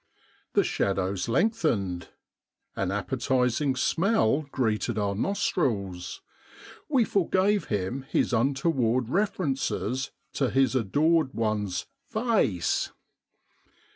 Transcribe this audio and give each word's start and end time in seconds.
The 0.53 0.63
shadows 0.63 1.29
lengthened— 1.29 2.07
an 2.75 2.89
appetising 2.89 3.75
smell 3.75 4.47
greeted 4.51 4.97
our 4.97 5.13
nostrils; 5.13 6.23
we 6.89 7.05
forgave 7.05 7.65
him 7.65 8.07
his 8.09 8.33
un 8.33 8.55
toward 8.55 9.09
references 9.09 10.09
to 10.33 10.49
his 10.49 10.73
adored 10.73 11.35
one's" 11.35 11.85
faice." 12.09 12.89